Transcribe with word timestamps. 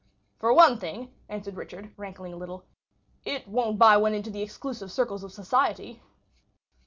"For 0.39 0.51
one 0.51 0.79
thing," 0.79 1.13
answered 1.29 1.55
Richard, 1.57 1.93
rankling 1.95 2.33
a 2.33 2.35
little, 2.35 2.63
"it 3.23 3.47
won't 3.47 3.77
buy 3.77 3.97
one 3.97 4.15
into 4.15 4.31
the 4.31 4.41
exclusive 4.41 4.91
circles 4.91 5.23
of 5.23 5.31
society." 5.31 6.01